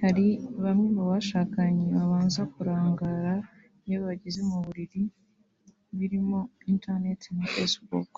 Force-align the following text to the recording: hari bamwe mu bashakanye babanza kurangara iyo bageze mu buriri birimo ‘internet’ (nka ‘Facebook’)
hari 0.00 0.26
bamwe 0.64 0.88
mu 0.96 1.04
bashakanye 1.10 1.84
babanza 1.94 2.42
kurangara 2.52 3.34
iyo 3.86 3.98
bageze 4.06 4.40
mu 4.48 4.56
buriri 4.64 5.02
birimo 5.98 6.38
‘internet’ 6.72 7.20
(nka 7.34 7.46
‘Facebook’) 7.52 8.12